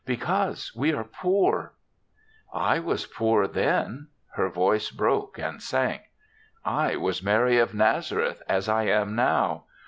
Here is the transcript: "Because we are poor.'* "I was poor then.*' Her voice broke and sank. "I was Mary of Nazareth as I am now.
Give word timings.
"Because 0.07 0.75
we 0.75 0.91
are 0.95 1.03
poor.'* 1.03 1.73
"I 2.51 2.79
was 2.79 3.05
poor 3.05 3.45
then.*' 3.45 4.07
Her 4.33 4.49
voice 4.49 4.89
broke 4.89 5.37
and 5.37 5.61
sank. 5.61 6.01
"I 6.65 6.95
was 6.95 7.21
Mary 7.21 7.59
of 7.59 7.75
Nazareth 7.75 8.41
as 8.49 8.67
I 8.67 8.85
am 8.85 9.15
now. 9.15 9.65